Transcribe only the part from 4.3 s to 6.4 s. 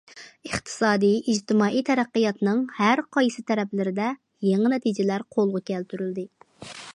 يېڭى نەتىجىلەر قولغا كەلتۈرۈلدى.